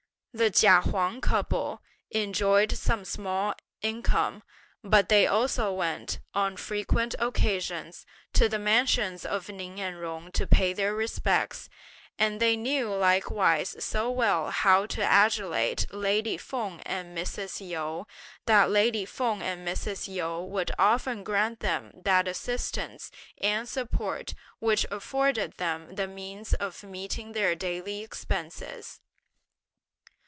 The 0.33 0.49
Chia 0.49 0.79
Huang 0.79 1.19
couple 1.19 1.81
enjoyed 2.09 2.71
some 2.71 3.03
small 3.03 3.53
income; 3.81 4.43
but 4.81 5.09
they 5.09 5.27
also 5.27 5.73
went, 5.73 6.19
on 6.33 6.55
frequent 6.55 7.15
occasions, 7.19 8.05
to 8.31 8.47
the 8.47 8.57
mansions 8.57 9.25
of 9.25 9.49
Ning 9.49 9.81
and 9.81 9.99
Jung 9.99 10.31
to 10.31 10.47
pay 10.47 10.71
their 10.71 10.95
respects; 10.95 11.67
and 12.17 12.39
they 12.39 12.55
knew 12.55 12.95
likewise 12.95 13.75
so 13.83 14.09
well 14.09 14.51
how 14.51 14.85
to 14.85 15.01
adulate 15.01 15.85
lady 15.91 16.37
Feng 16.37 16.79
and 16.85 17.15
Mrs. 17.15 17.59
Yu, 17.67 18.07
that 18.45 18.69
lady 18.69 19.03
Feng 19.03 19.41
and 19.41 19.67
Mrs. 19.67 20.07
Yu 20.07 20.39
would 20.45 20.71
often 20.79 21.25
grant 21.25 21.59
them 21.59 21.91
that 22.05 22.29
assistance 22.29 23.11
and 23.39 23.67
support 23.67 24.33
which 24.59 24.85
afforded 24.91 25.55
them 25.57 25.95
the 25.95 26.07
means 26.07 26.53
of 26.53 26.83
meeting 26.83 27.33
their 27.33 27.53
daily 27.53 28.01
expenses. 28.01 29.01